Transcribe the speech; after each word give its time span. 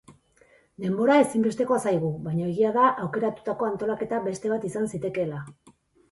Denbora 0.83 1.17
ezinbestekoa 1.23 1.75
zaigu, 1.91 2.07
baina 2.27 2.47
egia 2.51 2.71
da 2.77 2.85
aukeratutako 3.03 3.67
antolaketa 3.67 4.23
beste 4.29 4.51
bat 4.55 4.65
izan 4.71 4.89
zitekeela. 4.97 5.43